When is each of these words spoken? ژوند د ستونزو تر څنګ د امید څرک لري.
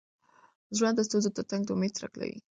ژوند 0.77 0.95
د 0.97 1.01
ستونزو 1.07 1.29
تر 1.37 1.43
څنګ 1.51 1.61
د 1.65 1.69
امید 1.75 1.91
څرک 1.97 2.13
لري. 2.21 2.37